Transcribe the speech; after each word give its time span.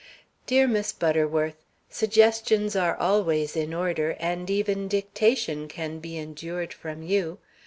Dear 0.47 0.67
Miss 0.67 0.91
Butterworth: 0.93 1.63
Suggestions 1.91 2.75
are 2.75 2.95
always 2.95 3.55
in 3.55 3.71
order, 3.71 4.17
and 4.19 4.49
even 4.49 4.87
dictation 4.87 5.67
can 5.67 5.99
be 5.99 6.17
endured 6.17 6.73
from 6.73 7.03
you. 7.03 7.37